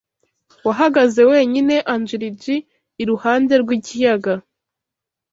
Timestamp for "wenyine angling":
1.31-2.45